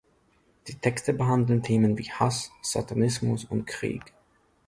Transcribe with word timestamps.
Die 0.67 0.73
Texte 0.73 1.13
behandeln 1.13 1.61
Themen 1.61 1.95
wie 1.95 2.09
Hass, 2.11 2.49
Satanismus 2.63 3.45
und 3.45 3.67
Krieg. 3.67 4.01